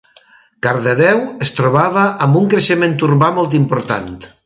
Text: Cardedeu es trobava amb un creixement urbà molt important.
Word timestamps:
Cardedeu 0.67 1.21
es 1.47 1.53
trobava 1.59 2.07
amb 2.27 2.41
un 2.43 2.51
creixement 2.55 2.99
urbà 3.13 3.33
molt 3.41 3.59
important. 3.65 4.15